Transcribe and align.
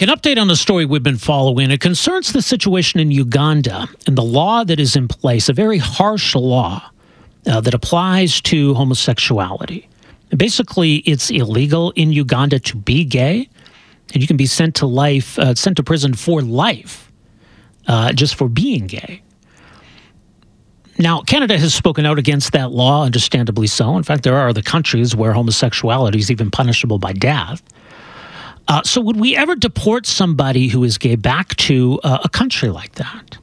An 0.00 0.06
update 0.06 0.40
on 0.40 0.46
the 0.46 0.54
story 0.54 0.84
we've 0.84 1.02
been 1.02 1.18
following. 1.18 1.72
It 1.72 1.80
concerns 1.80 2.32
the 2.32 2.40
situation 2.40 3.00
in 3.00 3.10
Uganda 3.10 3.88
and 4.06 4.16
the 4.16 4.22
law 4.22 4.62
that 4.62 4.78
is 4.78 4.94
in 4.94 5.08
place, 5.08 5.48
a 5.48 5.52
very 5.52 5.78
harsh 5.78 6.36
law 6.36 6.88
uh, 7.48 7.60
that 7.60 7.74
applies 7.74 8.40
to 8.42 8.74
homosexuality. 8.74 9.88
Basically, 10.36 10.98
it's 10.98 11.30
illegal 11.30 11.90
in 11.96 12.12
Uganda 12.12 12.60
to 12.60 12.76
be 12.76 13.04
gay, 13.04 13.48
and 14.14 14.22
you 14.22 14.28
can 14.28 14.36
be 14.36 14.46
sent 14.46 14.76
to 14.76 14.86
life, 14.86 15.36
uh, 15.36 15.56
sent 15.56 15.76
to 15.78 15.82
prison 15.82 16.14
for 16.14 16.42
life, 16.42 17.10
uh, 17.88 18.12
just 18.12 18.36
for 18.36 18.48
being 18.48 18.86
gay. 18.86 19.20
Now, 20.96 21.22
Canada 21.22 21.58
has 21.58 21.74
spoken 21.74 22.06
out 22.06 22.20
against 22.20 22.52
that 22.52 22.70
law, 22.70 23.04
understandably 23.04 23.66
so. 23.66 23.96
In 23.96 24.04
fact, 24.04 24.22
there 24.22 24.36
are 24.36 24.48
other 24.48 24.62
countries 24.62 25.16
where 25.16 25.32
homosexuality 25.32 26.20
is 26.20 26.30
even 26.30 26.52
punishable 26.52 27.00
by 27.00 27.14
death. 27.14 27.64
Uh, 28.68 28.82
so, 28.82 29.00
would 29.00 29.18
we 29.18 29.34
ever 29.34 29.56
deport 29.56 30.06
somebody 30.06 30.68
who 30.68 30.84
is 30.84 30.98
gay 30.98 31.16
back 31.16 31.56
to 31.56 31.98
uh, 32.04 32.18
a 32.22 32.28
country 32.28 32.68
like 32.68 32.94
that? 32.96 33.38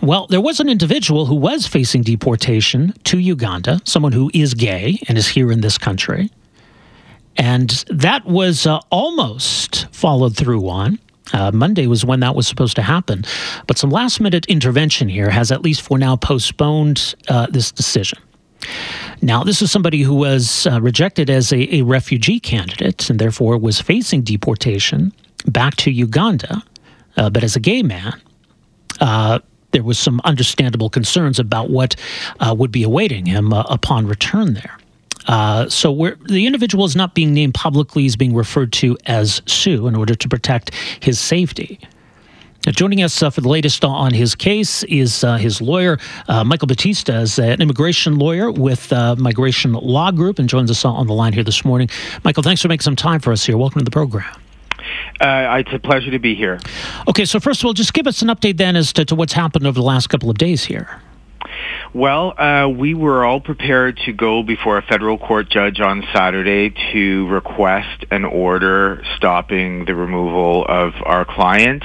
Well, 0.00 0.26
there 0.28 0.40
was 0.40 0.60
an 0.60 0.68
individual 0.68 1.26
who 1.26 1.34
was 1.34 1.66
facing 1.66 2.02
deportation 2.02 2.92
to 3.04 3.18
Uganda, 3.18 3.80
someone 3.84 4.12
who 4.12 4.30
is 4.32 4.54
gay 4.54 5.00
and 5.08 5.18
is 5.18 5.28
here 5.28 5.52
in 5.52 5.60
this 5.60 5.78
country. 5.78 6.30
And 7.36 7.70
that 7.88 8.24
was 8.24 8.66
uh, 8.66 8.80
almost 8.90 9.86
followed 9.92 10.36
through 10.36 10.68
on. 10.68 10.98
Uh, 11.32 11.50
Monday 11.52 11.86
was 11.86 12.04
when 12.04 12.20
that 12.20 12.34
was 12.34 12.46
supposed 12.46 12.76
to 12.76 12.82
happen. 12.82 13.24
But 13.66 13.78
some 13.78 13.90
last 13.90 14.20
minute 14.20 14.44
intervention 14.46 15.08
here 15.08 15.30
has, 15.30 15.50
at 15.50 15.62
least 15.62 15.82
for 15.82 15.98
now, 15.98 16.16
postponed 16.16 17.14
uh, 17.28 17.46
this 17.50 17.70
decision. 17.72 18.18
Now, 19.24 19.44
this 19.44 19.62
is 19.62 19.70
somebody 19.70 20.02
who 20.02 20.14
was 20.14 20.66
uh, 20.66 20.80
rejected 20.80 21.30
as 21.30 21.52
a, 21.52 21.76
a, 21.76 21.82
refugee 21.82 22.40
candidate 22.40 23.08
and 23.08 23.20
therefore 23.20 23.56
was 23.56 23.80
facing 23.80 24.22
deportation 24.22 25.12
back 25.46 25.76
to 25.76 25.92
Uganda. 25.92 26.60
Uh, 27.16 27.30
but 27.30 27.44
as 27.44 27.54
a 27.54 27.60
gay 27.60 27.84
man, 27.84 28.20
uh, 29.00 29.38
there 29.70 29.84
was 29.84 29.96
some 29.96 30.20
understandable 30.24 30.90
concerns 30.90 31.38
about 31.38 31.70
what 31.70 31.94
uh, 32.40 32.52
would 32.58 32.72
be 32.72 32.82
awaiting 32.82 33.26
him 33.26 33.52
uh, 33.52 33.62
upon 33.68 34.08
return 34.08 34.54
there. 34.54 34.76
Uh, 35.28 35.68
so 35.68 36.10
the 36.28 36.46
individual 36.46 36.84
is 36.84 36.96
not 36.96 37.14
being 37.14 37.32
named 37.32 37.54
publicly; 37.54 38.06
is 38.06 38.16
being 38.16 38.34
referred 38.34 38.72
to 38.72 38.98
as 39.06 39.40
Sue 39.46 39.86
in 39.86 39.94
order 39.94 40.16
to 40.16 40.28
protect 40.28 40.74
his 40.98 41.20
safety. 41.20 41.78
Now, 42.64 42.70
joining 42.70 43.02
us 43.02 43.20
uh, 43.20 43.28
for 43.28 43.40
the 43.40 43.48
latest 43.48 43.84
on 43.84 44.14
his 44.14 44.36
case 44.36 44.84
is 44.84 45.24
uh, 45.24 45.36
his 45.36 45.60
lawyer, 45.60 45.98
uh, 46.28 46.44
Michael 46.44 46.68
Battista, 46.68 47.18
is 47.18 47.36
an 47.40 47.60
immigration 47.60 48.20
lawyer 48.20 48.52
with 48.52 48.92
uh, 48.92 49.16
Migration 49.16 49.72
Law 49.72 50.12
Group, 50.12 50.38
and 50.38 50.48
joins 50.48 50.70
us 50.70 50.84
on 50.84 51.08
the 51.08 51.12
line 51.12 51.32
here 51.32 51.42
this 51.42 51.64
morning. 51.64 51.88
Michael, 52.22 52.44
thanks 52.44 52.62
for 52.62 52.68
making 52.68 52.82
some 52.82 52.94
time 52.94 53.18
for 53.18 53.32
us 53.32 53.44
here. 53.44 53.56
Welcome 53.56 53.80
to 53.80 53.84
the 53.84 53.90
program. 53.90 54.32
Uh, 55.20 55.56
it's 55.58 55.72
a 55.72 55.78
pleasure 55.80 56.12
to 56.12 56.20
be 56.20 56.36
here. 56.36 56.60
Okay, 57.08 57.24
so 57.24 57.40
first 57.40 57.62
of 57.62 57.66
all, 57.66 57.72
just 57.72 57.94
give 57.94 58.06
us 58.06 58.22
an 58.22 58.28
update 58.28 58.58
then 58.58 58.76
as 58.76 58.92
to, 58.92 59.04
to 59.06 59.16
what's 59.16 59.32
happened 59.32 59.66
over 59.66 59.74
the 59.74 59.82
last 59.82 60.06
couple 60.06 60.30
of 60.30 60.38
days 60.38 60.64
here. 60.64 61.00
Well, 61.94 62.32
uh, 62.38 62.68
we 62.68 62.94
were 62.94 63.24
all 63.24 63.40
prepared 63.40 63.98
to 64.06 64.12
go 64.12 64.42
before 64.42 64.78
a 64.78 64.82
federal 64.82 65.18
court 65.18 65.50
judge 65.50 65.80
on 65.80 66.02
Saturday 66.14 66.74
to 66.92 67.26
request 67.28 68.04
an 68.10 68.24
order 68.24 69.02
stopping 69.16 69.84
the 69.84 69.94
removal 69.94 70.64
of 70.66 70.92
our 71.04 71.24
client. 71.24 71.84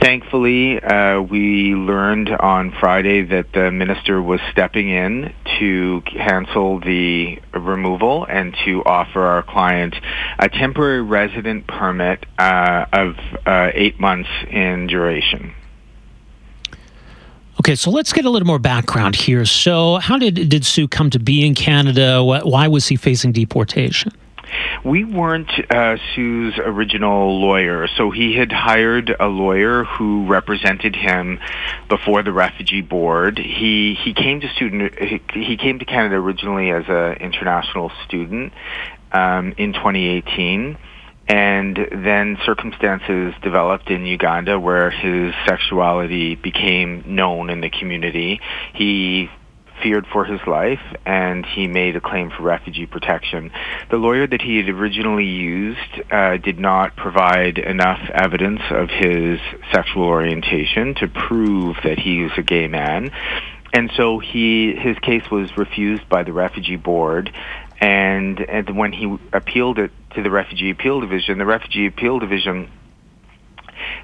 Thankfully, 0.00 0.80
uh, 0.80 1.20
we 1.20 1.74
learned 1.74 2.30
on 2.30 2.72
Friday 2.78 3.24
that 3.26 3.52
the 3.52 3.70
minister 3.70 4.22
was 4.22 4.40
stepping 4.52 4.88
in 4.88 5.34
to 5.58 6.02
cancel 6.06 6.80
the 6.80 7.38
removal 7.52 8.26
and 8.28 8.54
to 8.64 8.82
offer 8.84 9.22
our 9.22 9.42
client 9.42 9.94
a 10.38 10.48
temporary 10.48 11.02
resident 11.02 11.66
permit 11.66 12.24
uh, 12.38 12.86
of 12.92 13.14
uh, 13.44 13.70
eight 13.74 13.98
months 13.98 14.30
in 14.50 14.86
duration. 14.86 15.54
Okay, 17.68 17.74
so 17.74 17.90
let's 17.90 18.14
get 18.14 18.24
a 18.24 18.30
little 18.30 18.46
more 18.46 18.58
background 18.58 19.14
here. 19.14 19.44
So, 19.44 19.96
how 19.96 20.16
did 20.16 20.48
did 20.48 20.64
Sue 20.64 20.88
come 20.88 21.10
to 21.10 21.18
be 21.18 21.46
in 21.46 21.54
Canada? 21.54 22.24
Why 22.24 22.66
was 22.66 22.88
he 22.88 22.96
facing 22.96 23.32
deportation? 23.32 24.10
We 24.86 25.04
weren't 25.04 25.50
uh, 25.70 25.98
Sue's 26.14 26.54
original 26.56 27.38
lawyer, 27.38 27.86
so 27.86 28.10
he 28.10 28.34
had 28.34 28.50
hired 28.50 29.14
a 29.20 29.26
lawyer 29.26 29.84
who 29.84 30.24
represented 30.24 30.96
him 30.96 31.40
before 31.90 32.22
the 32.22 32.32
refugee 32.32 32.80
board. 32.80 33.38
He 33.38 33.98
he 34.02 34.14
came 34.14 34.40
to 34.40 34.48
student 34.48 34.98
he, 35.34 35.58
came 35.58 35.78
to 35.78 35.84
Canada 35.84 36.14
originally 36.14 36.70
as 36.70 36.84
an 36.88 37.18
international 37.20 37.92
student 38.06 38.54
um, 39.12 39.52
in 39.58 39.74
2018 39.74 40.78
and 41.28 41.76
then 41.92 42.38
circumstances 42.44 43.34
developed 43.42 43.90
in 43.90 44.06
Uganda 44.06 44.58
where 44.58 44.90
his 44.90 45.34
sexuality 45.46 46.34
became 46.34 47.04
known 47.06 47.50
in 47.50 47.60
the 47.60 47.68
community. 47.68 48.40
He 48.74 49.28
feared 49.82 50.06
for 50.12 50.24
his 50.24 50.40
life 50.46 50.80
and 51.06 51.46
he 51.46 51.66
made 51.66 51.96
a 51.96 52.00
claim 52.00 52.30
for 52.30 52.42
refugee 52.42 52.86
protection. 52.86 53.52
The 53.90 53.96
lawyer 53.96 54.26
that 54.26 54.42
he 54.42 54.56
had 54.56 54.68
originally 54.68 55.26
used 55.26 56.02
uh, 56.10 56.38
did 56.38 56.58
not 56.58 56.96
provide 56.96 57.58
enough 57.58 58.00
evidence 58.12 58.62
of 58.70 58.88
his 58.88 59.38
sexual 59.72 60.04
orientation 60.04 60.94
to 60.96 61.08
prove 61.08 61.76
that 61.84 61.98
he 61.98 62.22
was 62.22 62.32
a 62.36 62.42
gay 62.42 62.66
man. 62.66 63.12
And 63.72 63.90
so 63.96 64.18
he 64.18 64.74
his 64.74 64.98
case 65.00 65.30
was 65.30 65.56
refused 65.56 66.08
by 66.08 66.22
the 66.22 66.32
refugee 66.32 66.76
board 66.76 67.30
and, 67.80 68.40
and 68.40 68.76
when 68.76 68.92
he 68.92 69.16
appealed 69.32 69.78
it 69.78 69.90
to 70.14 70.22
the 70.22 70.30
Refugee 70.30 70.70
Appeal 70.70 71.00
Division, 71.00 71.38
the 71.38 71.46
Refugee 71.46 71.86
Appeal 71.86 72.18
Division 72.18 72.70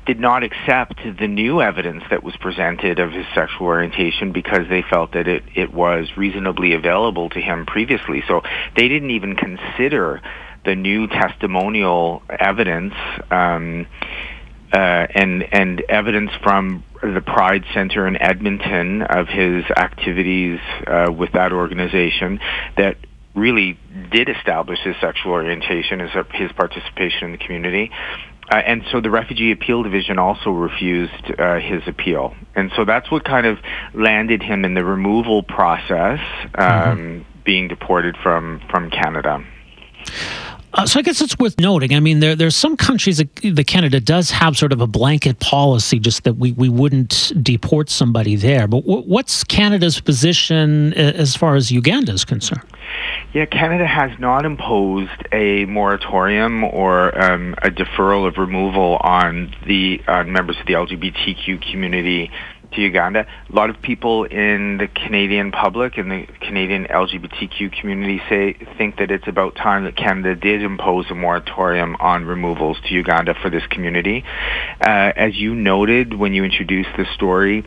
did 0.06 0.20
not 0.20 0.42
accept 0.42 1.00
the 1.18 1.26
new 1.26 1.60
evidence 1.60 2.04
that 2.10 2.22
was 2.22 2.36
presented 2.36 2.98
of 2.98 3.10
his 3.10 3.26
sexual 3.34 3.66
orientation 3.66 4.32
because 4.32 4.68
they 4.68 4.82
felt 4.82 5.12
that 5.12 5.26
it, 5.26 5.42
it 5.54 5.72
was 5.72 6.08
reasonably 6.16 6.74
available 6.74 7.28
to 7.30 7.40
him 7.40 7.66
previously. 7.66 8.22
So 8.28 8.42
they 8.76 8.88
didn't 8.88 9.10
even 9.10 9.34
consider 9.34 10.20
the 10.64 10.74
new 10.74 11.06
testimonial 11.06 12.22
evidence 12.28 12.94
um, 13.30 13.86
uh, 14.72 14.76
and 14.76 15.44
and 15.52 15.80
evidence 15.88 16.30
from 16.42 16.82
the 17.02 17.20
Pride 17.20 17.64
Center 17.74 18.06
in 18.06 18.20
Edmonton 18.20 19.02
of 19.02 19.28
his 19.28 19.64
activities 19.76 20.58
uh, 20.86 21.12
with 21.12 21.32
that 21.32 21.52
organization 21.52 22.40
that 22.76 22.96
really 23.34 23.78
did 24.10 24.28
establish 24.28 24.78
his 24.80 24.96
sexual 25.00 25.32
orientation, 25.32 26.00
his, 26.00 26.10
his 26.32 26.52
participation 26.52 27.26
in 27.26 27.32
the 27.32 27.38
community. 27.38 27.90
Uh, 28.50 28.56
and 28.56 28.84
so 28.92 29.00
the 29.00 29.10
Refugee 29.10 29.52
Appeal 29.52 29.82
Division 29.82 30.18
also 30.18 30.50
refused 30.50 31.32
uh, 31.38 31.58
his 31.58 31.82
appeal. 31.86 32.34
And 32.54 32.70
so 32.76 32.84
that's 32.84 33.10
what 33.10 33.24
kind 33.24 33.46
of 33.46 33.58
landed 33.94 34.42
him 34.42 34.64
in 34.64 34.74
the 34.74 34.84
removal 34.84 35.42
process, 35.42 36.20
um, 36.54 36.68
mm-hmm. 36.68 37.22
being 37.44 37.68
deported 37.68 38.16
from, 38.22 38.60
from 38.70 38.90
Canada. 38.90 39.42
Uh, 40.74 40.84
so 40.84 40.98
I 40.98 41.02
guess 41.02 41.20
it's 41.20 41.38
worth 41.38 41.58
noting. 41.60 41.94
I 41.94 42.00
mean, 42.00 42.18
there 42.18 42.34
there's 42.34 42.56
some 42.56 42.76
countries 42.76 43.18
that, 43.18 43.34
that, 43.36 43.66
Canada 43.68 44.00
does 44.00 44.32
have 44.32 44.56
sort 44.56 44.72
of 44.72 44.80
a 44.80 44.88
blanket 44.88 45.38
policy, 45.38 46.00
just 46.00 46.24
that 46.24 46.34
we, 46.34 46.50
we 46.50 46.68
wouldn't 46.68 47.32
deport 47.40 47.88
somebody 47.88 48.34
there. 48.34 48.66
But 48.66 48.80
w- 48.80 49.02
what's 49.02 49.44
Canada's 49.44 50.00
position 50.00 50.92
as 50.94 51.36
far 51.36 51.54
as 51.54 51.70
Uganda 51.70 52.12
is 52.12 52.24
concerned? 52.24 52.64
Yeah, 53.32 53.46
Canada 53.46 53.86
has 53.86 54.18
not 54.18 54.44
imposed 54.44 55.26
a 55.32 55.64
moratorium 55.64 56.64
or 56.64 57.16
um, 57.20 57.54
a 57.62 57.70
deferral 57.70 58.28
of 58.28 58.38
removal 58.38 58.96
on 58.96 59.54
the 59.66 60.00
members 60.26 60.56
of 60.60 60.66
the 60.66 60.74
LGBTQ 60.74 61.70
community 61.70 62.30
to 62.74 62.80
Uganda. 62.80 63.26
A 63.50 63.54
lot 63.54 63.70
of 63.70 63.80
people 63.80 64.24
in 64.24 64.78
the 64.78 64.88
Canadian 64.88 65.52
public 65.52 65.96
and 65.96 66.10
the 66.10 66.26
Canadian 66.40 66.84
LGBTQ 66.84 67.72
community 67.80 68.20
say 68.28 68.54
think 68.76 68.96
that 68.98 69.10
it's 69.10 69.26
about 69.26 69.56
time 69.56 69.84
that 69.84 69.96
Canada 69.96 70.34
did 70.34 70.62
impose 70.62 71.10
a 71.10 71.14
moratorium 71.14 71.96
on 72.00 72.24
removals 72.24 72.78
to 72.86 72.94
Uganda 72.94 73.34
for 73.40 73.50
this 73.50 73.66
community. 73.70 74.24
Uh, 74.80 75.12
as 75.16 75.37
you 75.37 75.54
noted 75.54 76.14
when 76.14 76.34
you 76.34 76.44
introduced 76.44 76.90
the 76.96 77.06
story, 77.14 77.64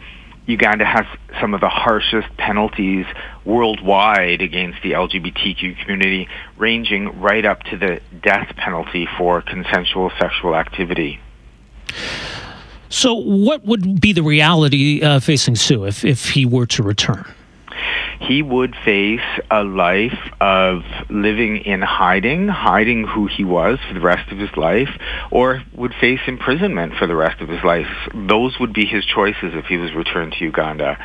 Uganda 0.47 0.85
has 0.85 1.05
some 1.39 1.53
of 1.53 1.61
the 1.61 1.69
harshest 1.69 2.35
penalties 2.37 3.05
worldwide 3.45 4.41
against 4.41 4.81
the 4.81 4.93
LGBTQ 4.93 5.77
community, 5.81 6.27
ranging 6.57 7.19
right 7.19 7.45
up 7.45 7.63
to 7.63 7.77
the 7.77 8.01
death 8.23 8.55
penalty 8.55 9.07
for 9.17 9.41
consensual 9.41 10.09
sexual 10.17 10.55
activity. 10.55 11.19
So, 12.89 13.13
what 13.13 13.65
would 13.65 13.99
be 13.99 14.13
the 14.13 14.23
reality 14.23 15.03
uh, 15.03 15.19
facing 15.19 15.55
Sue 15.55 15.85
if, 15.85 16.05
if 16.05 16.29
he 16.29 16.45
were 16.45 16.65
to 16.67 16.81
return? 16.81 17.25
He 18.19 18.41
would 18.41 18.75
face 18.83 19.21
a 19.49 19.63
life 19.63 20.17
of 20.41 20.83
living 21.09 21.57
in 21.57 21.81
hiding, 21.81 22.47
hiding 22.47 23.05
who 23.05 23.27
he 23.27 23.43
was 23.43 23.79
for 23.87 23.93
the 23.93 23.99
rest 23.99 24.31
of 24.31 24.37
his 24.37 24.49
life, 24.57 24.89
or 25.31 25.63
would 25.73 25.93
face 25.99 26.19
imprisonment 26.27 26.93
for 26.95 27.07
the 27.07 27.15
rest 27.15 27.41
of 27.41 27.49
his 27.49 27.63
life. 27.63 27.87
Those 28.13 28.59
would 28.59 28.73
be 28.73 28.85
his 28.85 29.05
choices 29.05 29.53
if 29.53 29.65
he 29.65 29.77
was 29.77 29.93
returned 29.93 30.33
to 30.33 30.43
Uganda. 30.43 30.97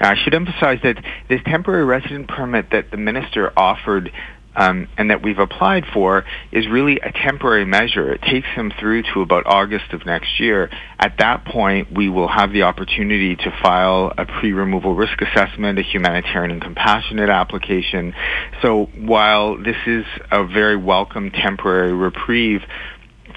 Now, 0.00 0.10
I 0.10 0.14
should 0.14 0.34
emphasize 0.34 0.78
that 0.82 1.02
this 1.28 1.40
temporary 1.44 1.84
resident 1.84 2.28
permit 2.28 2.70
that 2.70 2.90
the 2.90 2.96
minister 2.96 3.52
offered 3.56 4.10
um, 4.56 4.88
and 4.98 5.10
that 5.10 5.22
we've 5.22 5.38
applied 5.38 5.84
for 5.92 6.24
is 6.52 6.66
really 6.68 6.98
a 7.00 7.12
temporary 7.12 7.64
measure. 7.64 8.12
It 8.12 8.22
takes 8.22 8.48
him 8.48 8.72
through 8.78 9.04
to 9.14 9.22
about 9.22 9.46
August 9.46 9.92
of 9.92 10.04
next 10.06 10.40
year. 10.40 10.70
At 10.98 11.18
that 11.18 11.44
point, 11.44 11.92
we 11.92 12.08
will 12.08 12.28
have 12.28 12.52
the 12.52 12.62
opportunity 12.62 13.36
to 13.36 13.50
file 13.62 14.12
a 14.16 14.26
pre-removal 14.26 14.94
risk 14.94 15.20
assessment, 15.22 15.78
a 15.78 15.82
humanitarian 15.82 16.50
and 16.50 16.62
compassionate 16.62 17.30
application. 17.30 18.14
So 18.62 18.86
while 18.96 19.56
this 19.56 19.76
is 19.86 20.04
a 20.30 20.44
very 20.46 20.76
welcome 20.76 21.30
temporary 21.30 21.92
reprieve, 21.92 22.62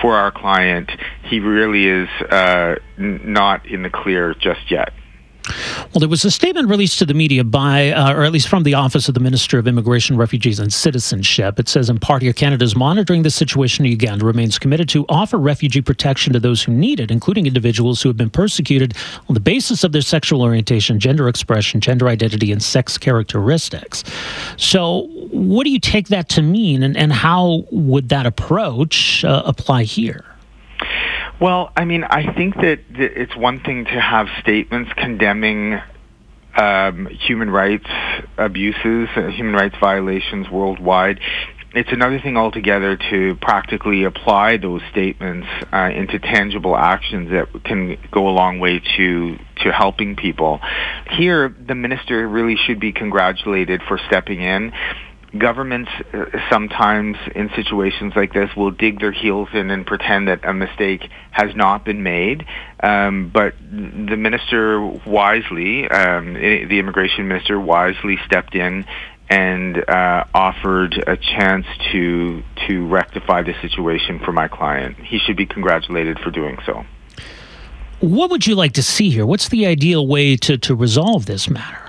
for 0.02 0.16
our 0.16 0.32
client, 0.32 0.90
he 1.30 1.40
really 1.40 1.88
is 1.88 2.10
uh, 2.30 2.76
n- 2.98 3.22
not 3.26 3.68
in 3.68 3.84
the 3.84 3.92
clear 3.92 4.34
just 4.34 4.72
yet. 4.72 4.92
Well, 5.94 6.00
there 6.00 6.10
was 6.10 6.26
a 6.26 6.32
statement 6.32 6.70
released 6.70 6.98
to 7.00 7.06
the 7.06 7.14
media 7.14 7.44
by, 7.44 7.92
uh, 7.92 8.16
or 8.16 8.24
at 8.24 8.32
least 8.32 8.48
from 8.48 8.64
the 8.64 8.74
Office 8.74 9.08
of 9.08 9.14
the 9.14 9.20
Minister 9.20 9.60
of 9.60 9.68
Immigration, 9.68 10.18
Refugees 10.18 10.58
and 10.58 10.74
Citizenship. 10.74 11.60
It 11.60 11.70
says, 11.70 11.88
in 11.88 12.00
part, 12.00 12.24
Air 12.24 12.34
Canada 12.34 12.66
is 12.66 12.76
monitoring 12.76 13.22
the 13.22 13.30
situation 13.30 13.86
in 13.86 13.92
Uganda, 13.92 14.26
remains 14.26 14.58
committed 14.58 14.90
to 14.90 15.06
offer 15.08 15.38
refugee 15.38 15.84
protection 15.84 16.34
to 16.34 16.40
those 16.40 16.64
who 16.64 16.72
need 16.72 17.00
it, 17.00 17.12
including 17.12 17.46
individuals 17.46 18.02
who 18.02 18.10
have 18.10 18.18
been 18.18 18.32
persecuted 18.32 18.96
on 19.30 19.36
the 19.36 19.40
basis 19.40 19.84
of 19.84 19.92
their 19.92 20.02
sexual 20.02 20.42
orientation, 20.42 21.00
gender 21.00 21.28
expression, 21.30 21.80
gender 21.80 22.08
identity, 22.08 22.52
and 22.52 22.64
sex 22.64 22.98
characteristics. 22.98 24.04
So, 24.58 25.10
what 25.30 25.64
do 25.64 25.70
you 25.70 25.80
take 25.80 26.08
that 26.08 26.28
to 26.30 26.42
mean, 26.42 26.82
and, 26.82 26.98
and 26.98 27.14
how 27.14 27.66
would 27.70 28.10
that 28.10 28.26
approach 28.26 29.24
uh, 29.24 29.44
apply 29.46 29.84
here? 29.84 30.26
Well, 31.40 31.72
I 31.76 31.86
mean, 31.86 32.04
I 32.04 32.34
think 32.34 32.56
that 32.56 32.80
it's 32.90 33.36
one 33.36 33.60
thing 33.60 33.86
to 33.86 34.00
have 34.00 34.28
statements 34.40 34.92
condemning 34.96 35.80
um, 36.56 37.08
human 37.08 37.50
rights 37.50 37.88
abuses, 38.38 39.10
uh, 39.16 39.28
human 39.28 39.54
rights 39.54 39.76
violations 39.80 40.50
worldwide. 40.50 41.20
It's 41.76 41.92
another 41.92 42.20
thing 42.20 42.38
altogether 42.38 42.98
to 43.10 43.36
practically 43.42 44.04
apply 44.04 44.58
those 44.58 44.82
statements 44.92 45.48
uh, 45.74 45.90
into 45.94 46.20
tangible 46.20 46.78
actions 46.78 47.32
that 47.32 47.64
can 47.64 47.98
go 48.12 48.30
a 48.30 48.32
long 48.32 48.60
way 48.60 48.80
to 48.98 49.40
to 49.64 49.72
helping 49.72 50.16
people. 50.16 50.60
Here, 51.10 51.50
the 51.50 51.74
minister 51.74 52.28
really 52.28 52.58
should 52.58 52.80
be 52.80 52.92
congratulated 52.92 53.82
for 53.88 53.98
stepping 54.08 54.42
in 54.42 54.72
governments 55.38 55.90
uh, 56.14 56.26
sometimes 56.50 57.18
in 57.36 57.50
situations 57.56 58.14
like 58.16 58.34
this 58.34 58.50
will 58.56 58.72
dig 58.72 59.00
their 59.00 59.12
heels 59.12 59.50
in 59.54 59.72
and 59.72 59.86
pretend 59.86 60.28
that 60.28 60.46
a 60.46 60.54
mistake 60.54 61.10
has 61.32 61.56
not 61.56 61.84
been 61.84 62.04
made. 62.04 62.46
Um, 62.82 63.30
but 63.34 63.56
the 63.60 64.18
minister 64.18 64.80
wisely, 64.80 65.90
um, 65.90 66.34
the 66.34 66.80
immigration 66.80 67.28
minister 67.28 67.60
wisely 67.60 68.18
stepped 68.26 68.56
in 68.56 68.86
and 69.30 69.78
uh, 69.90 70.26
offered 70.34 71.02
a 71.08 71.18
chance 71.18 71.66
to 71.92 72.44
to 72.68 72.88
rectify 72.88 73.42
the 73.42 73.54
situation 73.62 74.20
for 74.20 74.32
my 74.32 74.48
client. 74.48 74.98
He 74.98 75.18
should 75.18 75.38
be 75.38 75.46
congratulated 75.46 76.20
for 76.20 76.30
doing 76.30 76.58
so. 76.66 76.86
What 78.00 78.30
would 78.32 78.46
you 78.46 78.56
like 78.56 78.74
to 78.74 78.84
see 78.84 79.10
here? 79.10 79.26
What's 79.26 79.48
the 79.48 79.66
ideal 79.66 80.06
way 80.06 80.36
to, 80.36 80.58
to 80.58 80.76
resolve 80.76 81.26
this 81.26 81.50
matter? 81.50 81.83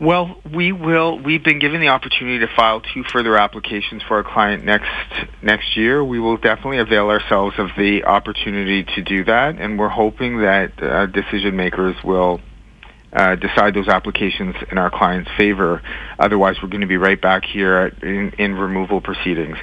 Well, 0.00 0.40
we 0.50 0.72
will. 0.72 1.18
We've 1.18 1.44
been 1.44 1.58
given 1.58 1.82
the 1.82 1.88
opportunity 1.88 2.38
to 2.38 2.48
file 2.56 2.80
two 2.80 3.04
further 3.12 3.36
applications 3.36 4.02
for 4.02 4.16
our 4.16 4.24
client 4.24 4.64
next 4.64 4.88
next 5.42 5.76
year. 5.76 6.02
We 6.02 6.18
will 6.18 6.38
definitely 6.38 6.78
avail 6.78 7.10
ourselves 7.10 7.56
of 7.58 7.68
the 7.76 8.04
opportunity 8.04 8.82
to 8.82 9.02
do 9.02 9.24
that, 9.24 9.58
and 9.58 9.78
we're 9.78 9.90
hoping 9.90 10.38
that 10.38 10.82
uh, 10.82 11.04
decision 11.04 11.54
makers 11.54 11.96
will 12.02 12.40
uh, 13.12 13.34
decide 13.36 13.74
those 13.74 13.88
applications 13.88 14.54
in 14.70 14.78
our 14.78 14.90
client's 14.90 15.30
favor. 15.36 15.82
Otherwise, 16.18 16.56
we're 16.62 16.68
going 16.68 16.80
to 16.80 16.86
be 16.86 16.96
right 16.96 17.20
back 17.20 17.44
here 17.44 17.86
in, 18.02 18.30
in, 18.38 18.54
removal 18.54 19.00
proceedings. 19.00 19.56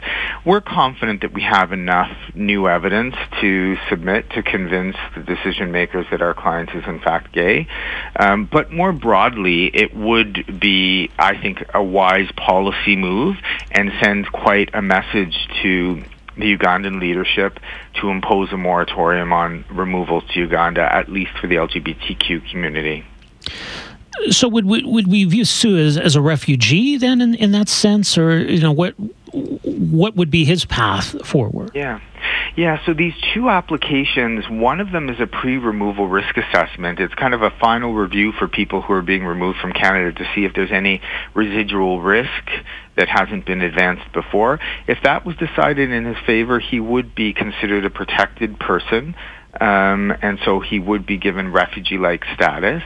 We're 0.45 0.61
confident 0.61 1.21
that 1.21 1.33
we 1.33 1.43
have 1.43 1.71
enough 1.71 2.11
new 2.33 2.67
evidence 2.67 3.15
to 3.41 3.77
submit 3.89 4.29
to 4.31 4.43
convince 4.43 4.95
the 5.15 5.23
decision 5.23 5.71
makers 5.71 6.05
that 6.11 6.21
our 6.21 6.33
client 6.33 6.71
is 6.73 6.83
in 6.87 6.99
fact 6.99 7.33
gay. 7.33 7.67
Um, 8.19 8.49
but 8.51 8.71
more 8.71 8.91
broadly, 8.91 9.67
it 9.73 9.95
would 9.95 10.59
be, 10.59 11.09
I 11.17 11.39
think, 11.39 11.63
a 11.73 11.83
wise 11.83 12.29
policy 12.35 12.95
move 12.95 13.37
and 13.71 13.91
send 14.01 14.31
quite 14.31 14.71
a 14.73 14.81
message 14.81 15.47
to 15.63 16.03
the 16.35 16.55
Ugandan 16.55 16.99
leadership 16.99 17.59
to 17.99 18.09
impose 18.09 18.51
a 18.51 18.57
moratorium 18.57 19.33
on 19.33 19.65
removals 19.71 20.23
to 20.33 20.39
Uganda, 20.39 20.81
at 20.93 21.09
least 21.09 21.31
for 21.39 21.47
the 21.47 21.55
LGBTQ 21.55 22.49
community. 22.51 23.05
So 24.29 24.47
would 24.47 24.65
we, 24.65 24.83
would 24.83 25.07
we 25.07 25.25
view 25.25 25.45
Sue 25.45 25.77
as, 25.77 25.97
as 25.97 26.15
a 26.15 26.21
refugee 26.21 26.97
then 26.97 27.21
in, 27.21 27.35
in 27.35 27.51
that 27.51 27.69
sense, 27.69 28.17
or 28.17 28.39
you 28.39 28.61
know 28.61 28.71
what 28.71 28.95
what 29.33 30.15
would 30.15 30.31
be 30.31 30.45
his 30.45 30.65
path 30.65 31.25
forward? 31.25 31.71
Yeah. 31.73 31.99
Yeah, 32.55 32.83
so 32.87 32.93
these 32.95 33.13
two 33.35 33.49
applications, 33.49 34.49
one 34.49 34.79
of 34.79 34.91
them 34.91 35.09
is 35.09 35.19
a 35.19 35.27
pre-removal 35.27 36.07
risk 36.07 36.37
assessment. 36.37 36.99
It's 36.99 37.13
kind 37.13 37.35
of 37.35 37.43
a 37.43 37.51
final 37.51 37.93
review 37.93 38.31
for 38.31 38.47
people 38.47 38.81
who 38.81 38.93
are 38.93 39.03
being 39.03 39.23
removed 39.23 39.59
from 39.59 39.73
Canada 39.73 40.11
to 40.17 40.31
see 40.33 40.43
if 40.43 40.53
there's 40.55 40.71
any 40.71 41.01
residual 41.35 42.01
risk 42.01 42.49
that 42.95 43.09
hasn't 43.09 43.45
been 43.45 43.61
advanced 43.61 44.11
before. 44.11 44.59
If 44.87 45.03
that 45.03 45.23
was 45.23 45.35
decided 45.35 45.91
in 45.91 46.05
his 46.05 46.17
favor, 46.25 46.59
he 46.59 46.79
would 46.79 47.13
be 47.13 47.31
considered 47.31 47.85
a 47.85 47.91
protected 47.91 48.59
person 48.59 49.13
um, 49.59 50.13
and 50.21 50.39
so 50.45 50.59
he 50.59 50.79
would 50.79 51.05
be 51.05 51.17
given 51.17 51.51
refugee-like 51.51 52.23
status. 52.35 52.83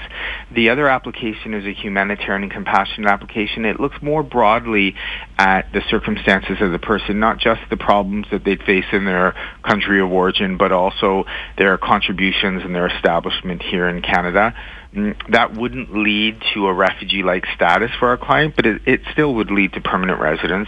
The 0.53 0.69
other 0.69 0.88
application 0.88 1.53
is 1.53 1.65
a 1.65 1.73
humanitarian 1.73 2.44
and 2.44 2.51
compassionate 2.51 3.09
application. 3.09 3.65
It 3.65 3.79
looks 3.79 4.01
more 4.01 4.23
broadly 4.23 4.95
at 5.38 5.71
the 5.73 5.81
circumstances 5.89 6.57
of 6.62 6.71
the 6.71 6.79
person, 6.79 7.19
not 7.19 7.39
just 7.39 7.62
the 7.69 7.77
problems 7.77 8.27
that 8.31 8.44
they'd 8.44 8.63
face 8.63 8.85
in 8.91 9.06
their 9.06 9.35
country 9.63 10.01
of 10.01 10.12
origin, 10.12 10.57
but 10.57 10.71
also 10.71 11.25
their 11.57 11.77
contributions 11.77 12.63
and 12.63 12.73
their 12.73 12.88
establishment 12.88 13.62
here 13.62 13.88
in 13.88 14.01
Canada. 14.01 14.53
Mm, 14.94 15.15
that 15.31 15.56
wouldn't 15.56 15.95
lead 15.95 16.41
to 16.53 16.68
a 16.68 16.73
refugee-like 16.73 17.45
status 17.56 17.91
for 17.97 18.09
our 18.09 18.18
client, 18.18 18.56
but 18.57 18.65
it, 18.65 18.81
it, 18.85 19.01
still 19.13 19.33
would 19.35 19.50
lead 19.50 19.71
to 19.73 19.81
permanent 19.81 20.19
residence. 20.19 20.68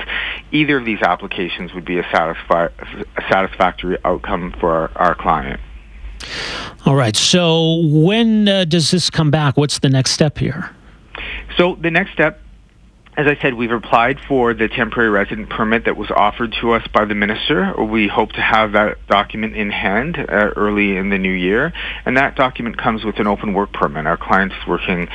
Either 0.52 0.78
of 0.78 0.86
these 0.86 1.02
applications 1.02 1.74
would 1.74 1.84
be 1.84 2.00
a, 2.00 2.04
satisfi- 2.04 2.72
a 3.18 3.22
satisfactory 3.30 3.98
outcome 4.06 4.54
for 4.62 4.72
our, 4.72 4.92
our 4.96 5.16
client. 5.16 5.60
All 6.86 6.96
right. 6.96 7.16
So 7.16 7.82
when 7.86 8.48
uh, 8.48 8.66
does 8.66 8.92
this 8.92 9.10
come 9.10 9.32
back? 9.32 9.58
What's 9.58 9.80
the 9.80 9.90
next 9.90 10.12
step 10.12 10.38
here? 10.38 10.70
So 11.58 11.76
the 11.82 11.92
next 11.92 12.12
step 12.14 12.43
as 13.16 13.28
I 13.28 13.40
said, 13.42 13.54
we've 13.54 13.72
applied 13.72 14.20
for 14.28 14.56
the 14.56 14.68
temporary 14.68 15.10
resident 15.10 15.50
permit 15.50 15.86
that 15.86 15.96
was 15.96 16.10
offered 16.10 16.56
to 16.62 16.72
us 16.72 16.88
by 16.92 17.06
the 17.06 17.14
minister. 17.14 17.74
We 17.78 18.08
hope 18.08 18.32
to 18.32 18.42
have 18.42 18.72
that 18.72 19.06
document 19.08 19.56
in 19.56 19.70
hand 19.70 20.18
uh, 20.18 20.50
early 20.56 20.98
in 20.98 21.10
the 21.10 21.20
new 21.20 21.32
year, 21.32 21.74
and 22.06 22.18
that 22.18 22.36
document 22.36 22.78
comes 22.78 23.04
with 23.04 23.20
an 23.20 23.28
open 23.28 23.54
work 23.54 23.72
permit. 23.72 24.08
Our 24.08 24.18
client 24.18 24.52
is 24.54 24.68
working 24.68 25.08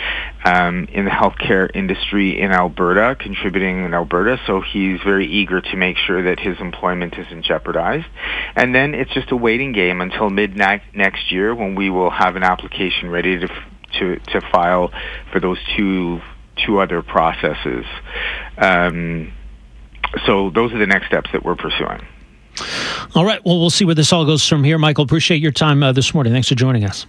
um, 0.44 0.86
in 0.92 1.06
the 1.06 1.10
healthcare 1.10 1.68
industry 1.74 2.40
in 2.40 2.52
Alberta, 2.52 3.16
contributing 3.18 3.84
in 3.84 3.92
Alberta, 3.92 4.38
so 4.46 4.60
he's 4.60 5.00
very 5.02 5.26
eager 5.26 5.60
to 5.60 5.76
make 5.76 5.96
sure 5.96 6.22
that 6.22 6.38
his 6.38 6.56
employment 6.60 7.14
isn't 7.18 7.44
jeopardized. 7.44 8.06
And 8.54 8.72
then 8.72 8.94
it's 8.94 9.12
just 9.12 9.32
a 9.32 9.36
waiting 9.36 9.72
game 9.72 10.00
until 10.00 10.30
mid 10.30 10.56
next 10.56 11.32
year 11.32 11.52
when 11.52 11.74
we 11.74 11.90
will 11.90 12.10
have 12.10 12.36
an 12.36 12.44
application 12.44 13.10
ready 13.10 13.40
to 13.40 13.48
to 13.98 14.16
to 14.18 14.40
file 14.52 14.92
for 15.32 15.40
those 15.40 15.58
two 15.76 16.20
two 16.64 16.80
other 16.80 17.02
processes. 17.02 17.84
Um, 18.56 19.32
so 20.26 20.50
those 20.50 20.72
are 20.72 20.78
the 20.78 20.86
next 20.86 21.06
steps 21.06 21.30
that 21.32 21.44
we're 21.44 21.56
pursuing. 21.56 22.00
All 23.14 23.24
right. 23.24 23.44
Well, 23.44 23.60
we'll 23.60 23.70
see 23.70 23.84
where 23.84 23.94
this 23.94 24.12
all 24.12 24.24
goes 24.24 24.46
from 24.46 24.64
here. 24.64 24.78
Michael, 24.78 25.04
appreciate 25.04 25.40
your 25.40 25.52
time 25.52 25.82
uh, 25.82 25.92
this 25.92 26.12
morning. 26.12 26.32
Thanks 26.32 26.48
for 26.48 26.54
joining 26.54 26.84
us. 26.84 27.06